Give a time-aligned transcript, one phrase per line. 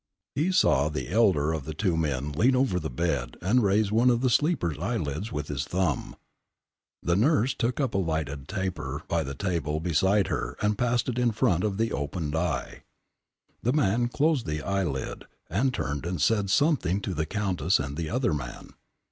[0.33, 4.09] He saw the elder of the two men lean over the bed and raise one
[4.09, 6.15] of the sleeper's eyelids with his thumb.
[7.03, 11.19] The nurse took up a lighted taper by the table beside her and passed it
[11.19, 12.81] in front of the opened eye.
[13.61, 18.09] The man closed the eyelid, and turned and said something to the Countess and the
[18.09, 18.71] other man.